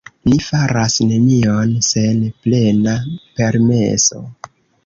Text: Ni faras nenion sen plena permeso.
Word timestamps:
Ni 0.29 0.37
faras 0.43 0.95
nenion 1.09 1.75
sen 1.89 2.25
plena 2.47 2.97
permeso. 3.41 4.27